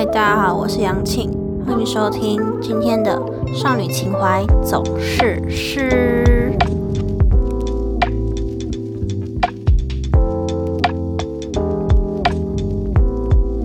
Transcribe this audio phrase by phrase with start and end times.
[0.00, 1.30] 嗨，大家好，我是杨庆，
[1.66, 3.22] 欢迎收听今天的
[3.54, 6.56] 少女情怀总是诗。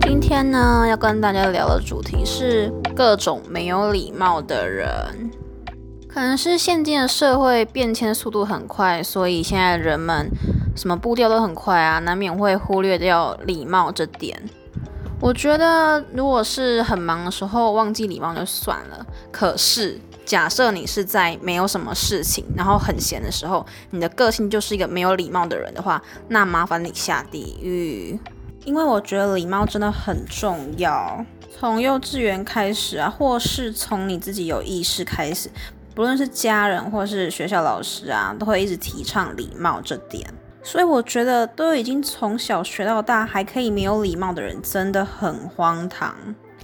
[0.02, 4.86] 今天呢，要跟大家聊的主题是各种没有礼貌的人。
[6.06, 10.30] 可能是现今的社会变迁速度很快，所以现在人们
[10.76, 14.38] 什么步调都很快啊，难免会忽略掉礼貌这点。
[15.18, 19.06] 我觉得，如果是很忙的时候忘记礼貌就算了。
[19.32, 28.18] 可是，假设你是在没有什么事情，然后很闲的时候，你的个性就是一个没有礼貌的人的话，那麻烦你下地狱。
[28.64, 31.24] 因为我觉得礼貌真的很重要，
[31.58, 35.48] 从幼稚园开始啊，或是从你自己有意识开始，
[35.94, 40.28] 不论是家人或是学校老师啊，都会一直提倡礼貌这点。
[40.66, 46.12] 所以我觉得，都已经从小学到大，还可以没有礼貌的人，真的很荒唐。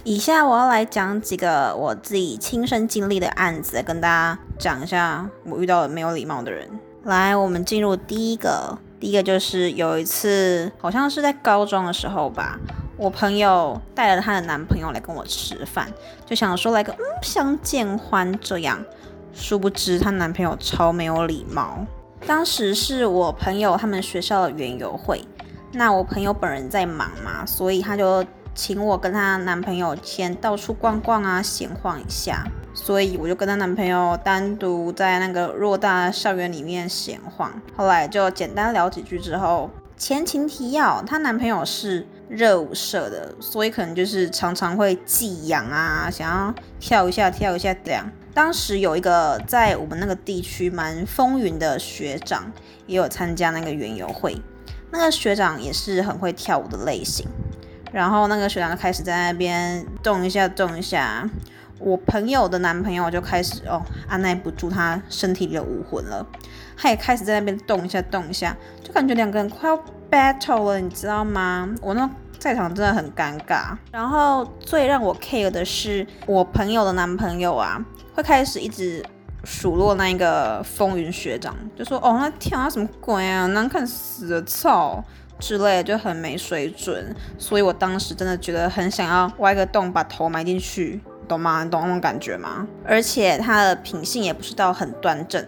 [0.03, 6.67] 以下我要来讲几个我自己亲身经历的案子，跟大家讲一下我遇到的没有礼貌的人。
[7.03, 12.59] 来，我们进入第一个，第一个就是有一次，好像是在高中的时候吧，
[12.97, 15.87] 我朋友带了她的男朋友来跟我吃饭，
[16.25, 18.83] 就想说来个嗯相见欢这样，
[19.33, 21.85] 殊不知她男朋友超没有礼貌。
[22.25, 25.21] 当时是我朋友他们学校的园游会，
[25.73, 32.45] 那我朋友本人在忙嘛，所以他就请我跟她男朋友先到处逛逛啊，闲晃一下。
[32.73, 37.51] 所以我就跟她男朋友单独在那个偌大校园里面闲晃。
[37.75, 48.09] 后来就简单聊几句之后，前情提要，她男朋友是热舞社的，所以可能就是常常会寄养啊，想要跳一下跳一下这样。
[48.33, 52.51] 当时有一个在我们那个地区蛮风云的学长，
[52.87, 54.35] 也有参加那个园游会。
[54.91, 57.27] 那个学长也是很会跳舞的类型。
[57.91, 61.29] 然后那个学长就开始在那边动一下动一下，
[61.77, 66.25] 我朋友的男朋友就开始哦按耐不住他身体里的武魂了，
[66.75, 69.77] 他也开始在那边动一下动一下，就感觉两个人快要
[70.09, 71.69] battle 了，你知道吗？
[71.81, 73.77] 我那在场真的很尴尬。
[73.91, 77.79] 然后最让我 care 的是我朋友的男朋友啊。
[78.13, 79.03] 会开始一直
[79.43, 85.03] 数落那一个风云学长，就说哦，那跳啊什么鬼啊，难看死了，操
[85.39, 87.13] 之类的，就很没水准。
[87.37, 91.63] 所以我当时真的觉得很想要挖个洞把头埋进去，懂吗？
[91.63, 92.67] 你懂那种感觉吗？
[92.85, 95.45] 而且他的品性也不是到很端正，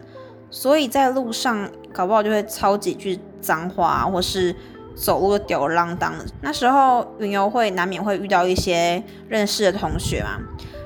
[0.50, 4.54] 所以在路上搞不好就会抄几句脏话，或是
[4.96, 6.26] 走路吊儿郎当的。
[6.42, 10.42] 那时候云游会难免会遇到一些认识的同学嘛。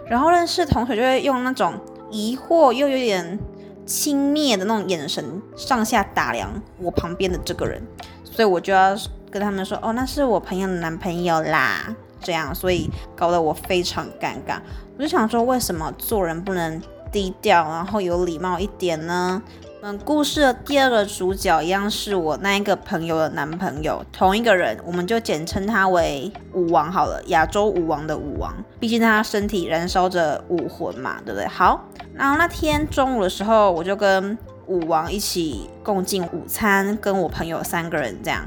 [0.10, 1.76] 然后认识同学就会用那种
[2.10, 3.38] 疑惑又有点
[3.86, 6.50] 轻蔑的那种眼神上下打量
[6.80, 7.82] 我旁边的这个人，
[8.24, 8.98] 所以我就要
[9.30, 14.60] 跟他们说，哦，那是我朋友的男朋友啦，这样，所以搞得我非常尴尬。
[14.98, 16.82] 我就想说，为什么做人不能
[17.12, 19.42] 低调，然后有礼貌一点呢？
[19.82, 31.48] 嗯，故事的第二个主角一样是我那一个朋友的男朋友，同一个人，我们就简称他为武王好了，亚洲武王的武王，毕竟他身体燃烧着武魂嘛，对不对？
[31.48, 31.82] 好，
[32.14, 38.44] 然后那天中午的时候，我就跟武王一起共进午餐，跟我朋友三个人这样，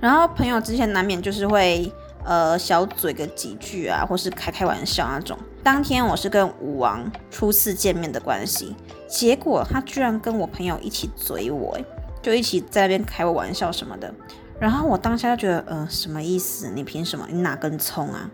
[0.00, 1.92] 然后朋友之前难免就是会。
[2.24, 5.36] 呃，小嘴个几句啊，或是开开玩笑那种。
[5.62, 8.74] 当天我是跟武王初次见面的关系，
[9.08, 11.78] 结果他居然跟我朋友一起嘴我，
[12.20, 14.12] 就一起在那边开我玩笑什么的。
[14.58, 16.68] 然后我当下就觉得，呃，什么意思？
[16.74, 17.26] 你凭什么？
[17.30, 18.28] 你哪根葱啊？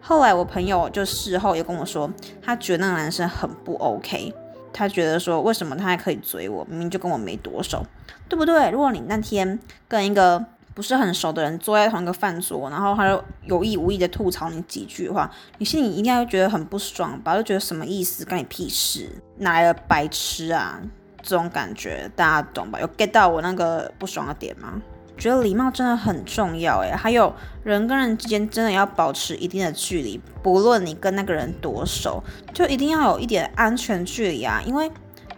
[0.00, 2.08] 后来我朋友就事后也跟我说，
[2.40, 4.32] 他觉得那个男生很不 OK，
[4.72, 6.64] 他觉得说，为什么他还可以嘴我？
[6.70, 7.84] 明明就跟我没多熟，
[8.28, 8.70] 对不对？
[8.70, 9.58] 如果你那天
[9.88, 10.44] 跟一个
[10.78, 15.28] 不是很熟的人坐在同一个饭桌，然后他就有意无意的吐槽你几句话，
[15.58, 17.34] 你心里一定会觉得很不爽吧？
[17.34, 18.24] 就觉得什么意思？
[18.24, 19.10] 关你屁事？
[19.38, 20.80] 哪来的白痴啊？
[21.20, 22.78] 这种感觉大家懂吧？
[22.80, 24.80] 有 get 到我那个不爽的点吗？
[25.16, 27.34] 觉得礼貌真的很重要诶，还有
[27.64, 32.22] 人跟人之间真的要保持一定的距离，不论你跟那个人多熟，
[32.54, 34.88] 就一定要有一点安全距离啊，因为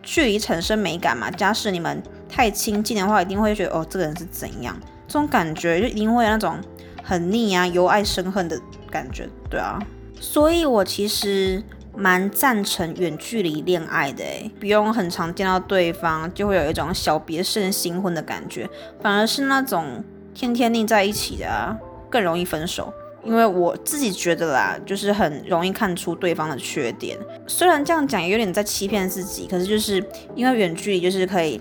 [0.02, 1.31] 距离产生美感嘛。
[1.31, 4.78] 假使你们太亲近的话，一定会觉得哦，这个人是怎样？
[5.10, 6.56] 这种感觉就一定会有那种
[7.02, 8.56] 很腻啊、由爱生恨的
[8.88, 9.76] 感觉，对啊。
[10.20, 11.60] 所以我其实
[11.96, 14.22] 蛮赞成远距离恋爱的，
[14.60, 18.70] 不用很常见到对方，就会有一种小别胜新婚的感觉。
[19.02, 21.76] 反而是那种天天腻在一起的啊，
[22.08, 22.92] 更容易分手。
[23.24, 27.18] 因为我自己觉得啦，就是很容易看出对方的缺点。
[27.48, 30.02] 虽然这样讲也有点在欺骗自己，可是就是
[30.36, 31.60] 因为远距离就是可以。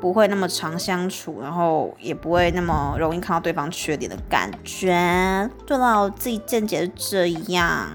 [0.00, 5.48] 不会那么常相处，然后也不会那么容易看到对方缺点的感觉。
[5.66, 7.86] 对了，自己见解是这样。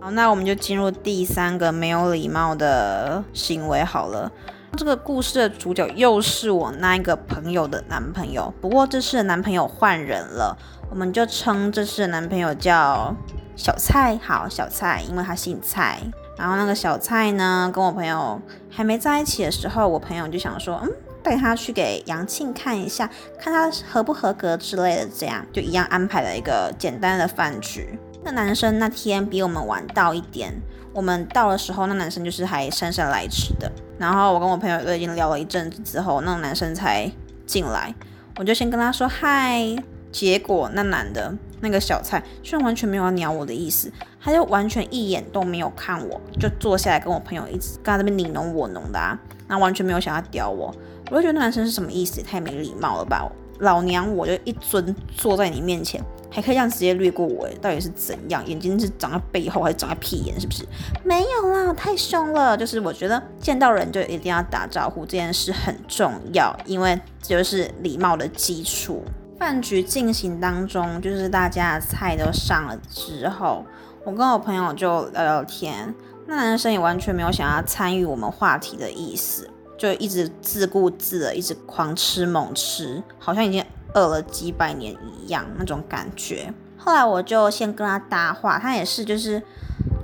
[0.00, 4.30] 好，那我们就进入第三个没有礼貌的行为好了。
[4.76, 10.56] 这个故事的主角又是我那一个朋友的男朋友，不过这次的男朋友换人了，
[10.90, 13.12] 我们就称这次的男朋友叫
[13.56, 14.16] 小蔡。
[14.18, 15.98] 好，小蔡，因为他姓蔡。
[16.36, 18.40] 然后那个小蔡呢，跟我朋友
[18.70, 20.88] 还没在一起的时候，我朋友就想说，嗯，
[21.22, 27.98] 带他去给杨庆看一下，看他合不合格之类的，这样就一样安排了一个简单的饭局。
[28.24, 30.52] 那男生那天比我们晚到一点，
[30.92, 33.70] 我们到的时候，那男生就是还姗姗来迟的。
[33.98, 37.10] 然后我跟我朋友都已经聊了一阵子之后，那个男生才
[37.46, 37.94] 进来，
[38.36, 39.76] 我就先跟他说嗨。
[40.10, 49.16] 结果那男的，那个小蔡，居然完全没有鸟我的意思，他就完全一眼都没有看我，就坐下来跟我朋友一直跟他那边你侬我侬的啊，
[49.48, 50.74] 那完全没有想要屌我，
[51.10, 52.22] 我就觉得那男生是什么意思？
[52.22, 53.30] 太没礼貌了吧！
[53.60, 56.00] 老娘我就一尊坐在你面前，
[56.30, 58.46] 还可以这样直接略过我，到底是怎样？
[58.46, 60.40] 眼睛是长在背后还是长在屁眼？
[60.40, 60.64] 是不是？
[61.02, 62.56] 没有啦，太凶了。
[62.56, 69.02] 就是我觉得见到人就一定要打招呼，这件事很重要，因为这就是礼貌的基础。
[69.38, 73.64] 饭局进行当中，就是大家的菜都上了之后，
[74.04, 75.92] 我跟我朋友就聊聊天。
[76.26, 83.64] 那男生也完全没有想要参与我们话题的意思，就一直自顾自的，一直狂吃猛吃，好像已经
[83.94, 86.52] 饿了几百年一样那种感觉。
[86.76, 89.40] 后来我就先跟他搭话，他也是就是。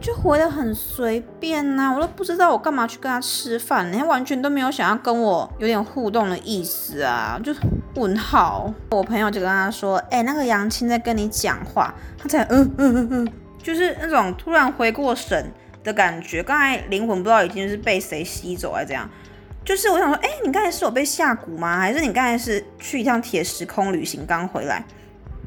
[0.00, 7.55] 就回的很随便呐，我都不知道我干嘛去跟他吃饭，他完全都没有想要跟我有点互动的意思啊，就
[7.94, 8.71] 问号。
[8.91, 13.32] 我朋友就跟他说，哎，那个杨青在跟你讲话，他才嗯嗯嗯嗯，
[13.62, 15.50] 就是那种突然回过神
[15.82, 19.09] 的感觉，刚才灵魂不知道已经是被谁吸走还是怎样，
[19.64, 21.78] 就是我想说，哎，你刚才是有被下蛊吗？
[21.78, 24.84] 还是你刚才是去一趟铁时空旅行刚回来？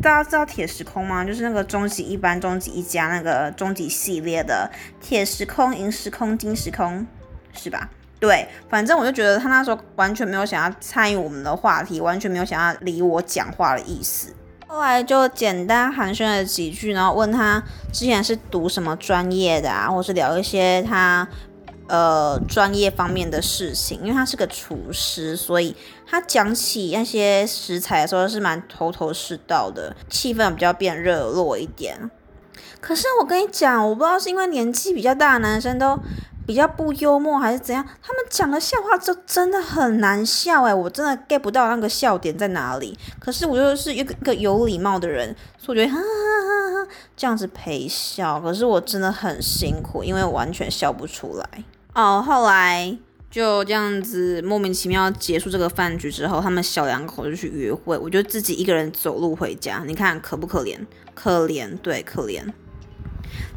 [0.01, 1.23] 大家知道铁时空吗？
[1.23, 4.69] 就是那个终极一班、终极一家那个终极系列的
[4.99, 7.05] 铁时空、银时空、金时空，
[7.53, 7.89] 是吧？
[8.19, 14.33] 对，反正我就觉得他那时候完全没有想要参与我们的话题，完全没有想要理我讲话的意思。
[14.65, 17.61] 后来就简单寒暄了几句，然后问他
[17.93, 21.27] 之前是读什么专业的啊，或是聊一些他。
[21.87, 25.75] 呃，专业方面的事情，因为他是个厨师，所以
[26.05, 32.11] 他讲起那些食材的时候是蛮头头是道的，气氛比较变热络一点。
[32.81, 35.97] 可是我跟你讲，我不知道是因为年纪比较大的男生都
[36.45, 42.97] 比较不幽默，还是怎样，他们讲的笑话就真的很难笑哎，我真的 get 不到那个笑点在哪里。
[43.19, 51.63] 可是我就是一个一个有礼貌的人，所以我觉得哈哈哈哈这样子陪笑，可是我真的很辛苦，因为完全笑不出来。
[51.97, 52.95] 哦，后来
[53.31, 59.83] 就这样子莫名其妙结束这个饭局之后，他们小两口就去约会，我就自己一个人走路回家。
[59.83, 60.77] 你看可不可怜？
[61.15, 62.43] 可怜，对，可怜。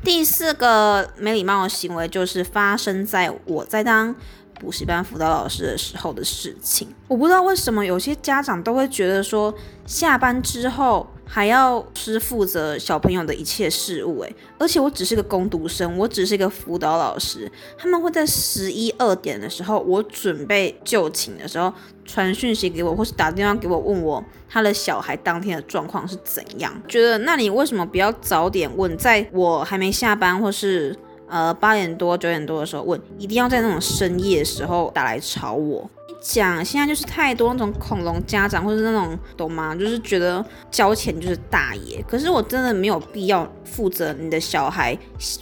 [0.03, 4.17] 第四个没礼貌的行为就是发生在我在当
[4.59, 6.89] 补习班辅导老师的时候的事情。
[7.09, 9.55] 我不知道为什么有些家长都会觉得说
[9.85, 11.07] 下班之后。
[11.33, 17.49] 还要是负责小朋友的一切事务，诶，而且我只是个工读生，我只是一个辅导老师，
[17.79, 21.73] 他们会在十一二点的时候，我准备就寝的时候
[22.05, 26.75] 传讯息给我，或是打电话给我问我他的小孩当天的状况是怎样。
[26.89, 30.97] 觉得那你为什么不要早点问，在我还没下班或是
[31.29, 35.89] 呃八点多九点多的时候问，一定要在那种深夜的时候打来吵我？
[36.21, 39.75] 讲现在就是太多那种恐龙家长，或者那种懂吗？
[39.75, 42.05] 就是觉得交钱就是大爷。
[42.07, 44.97] 可是我真的没有必要负责你的小孩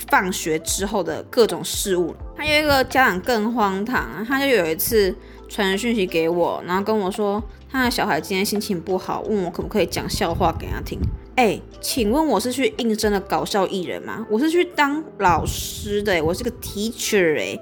[0.09, 2.15] 放学之后的各种事务。
[2.37, 5.15] 还有一个家长更荒唐，他就有一次
[5.49, 10.99] 传讯息给我，然后跟我说他的小孩今天心情不好，问我可不可以讲笑话给他听。
[11.35, 14.25] 哎，请问我是去应征的搞笑艺人吗？
[14.31, 17.59] 我是去当老师的，我是个 teacher 哎。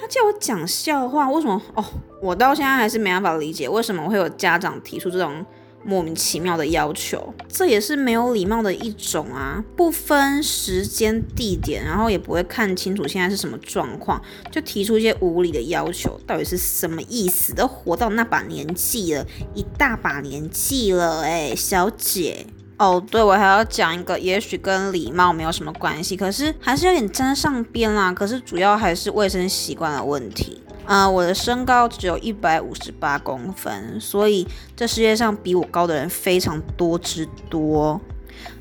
[0.00, 1.60] 他叫我讲笑话，为什么？
[1.74, 1.84] 哦，
[2.22, 5.44] 我到现在还是没办法理解，为什么会有家长提出这种
[5.84, 7.32] 莫名其妙的要求？
[7.48, 9.64] 这也是没有礼貌的一种啊！
[9.76, 17.54] 不分时间地点，然后也不会看清楚现在是什么状况，就提出一些无理的要求，到底是什么意思？
[17.54, 22.46] 都活到那把年纪了，一大把年纪了，哎，小姐。
[22.78, 28.12] 哦，对，我还要讲一个，也许跟礼貌没有什么关系，可是还是有点沾上边啦。
[28.12, 30.62] 可是主要还是卫生习惯的问题。
[30.86, 38.00] 呃，我的身高只有一百五十八公分，所以这世界上比我高的人非常多之多。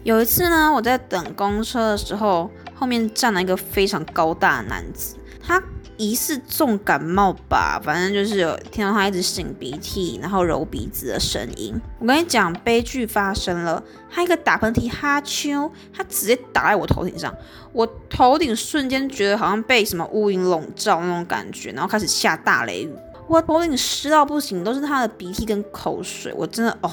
[0.03, 5.61] 有一次呢，我在等公车的时候，后面站了一个非常高大的男子，他
[5.97, 11.73] 疑似重感冒吧，反正就是有听到他一直擤鼻涕，然后揉鼻子的声音。
[11.99, 17.35] 我跟你讲，悲剧发生了，他一个打喷嚏哈啾，他直接打在我头顶上，
[17.73, 22.93] 我头顶瞬间觉得好像被什么乌云笼罩那种感觉，然后开始下大雷雨，
[23.27, 26.91] 我头顶湿到不行，都是他的鼻涕跟口水，我真的哦，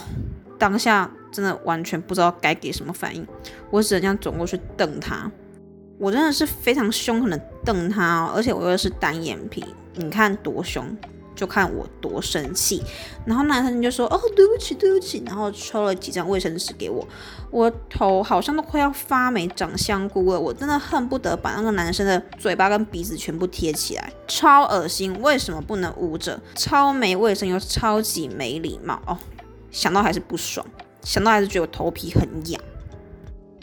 [0.58, 3.26] 当下真的完全不知道该给什么反应，
[3.70, 5.30] 我只能这样转过去瞪他。
[5.98, 10.84] 我真的是非常凶狠的瞪他，哦而且我又是单眼皮，你看多凶，
[11.34, 12.82] 就看我多生气。
[13.24, 17.06] 然后男生就说：“哦，对不起，对不起。”然后抽了几张卫生纸给我，
[17.50, 20.38] 我头好像都快要发霉长香菇了。
[20.38, 25.16] 我真的恨不得把那个男生的嘴巴跟鼻子全部贴起来，超恶心。
[25.22, 26.40] 为什么不能捂着？
[26.54, 29.16] 超没卫生又超级没礼貌哦！
[29.70, 30.64] 想到还是不爽，
[31.02, 32.60] 想到还是觉得我头皮很痒。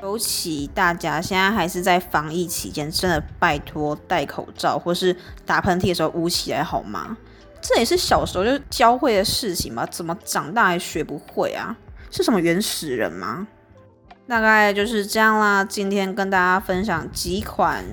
[0.01, 5.15] 尤其大家现在还是在防疫期间，真的拜托戴口罩，或是
[5.45, 7.15] 打喷嚏的时候捂起来好吗？
[7.61, 9.85] 这也是小时候就教会的事情吧？
[9.85, 11.75] 怎么长大还学不会啊？
[12.09, 13.47] 是什么原始人吗？
[14.27, 15.63] 大概就是这样啦。
[15.63, 17.85] 今天跟大家分享几款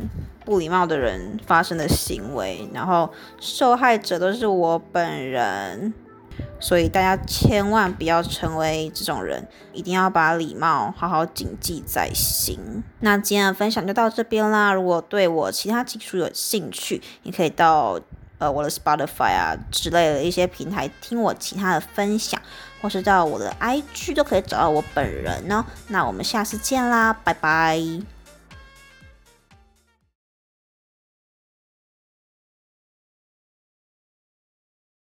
[0.45, 5.93] 不礼貌的人发生的行为，然后受害者都是我本人。
[6.61, 12.83] 所以大家千万不要成为这种人，一定要把礼貌好好谨记在心。
[13.01, 14.73] 那今天的分享就到这边啦。
[14.73, 18.01] 如果对我其他技术有兴趣，你可以到
[18.39, 22.41] 呃我的 Spotify 啊之类的一些平台听我其他的分享，
[22.83, 25.65] 或是到我的 IG 都可以找到我本人哦。
[25.89, 27.81] 那我们下次见啦，拜拜。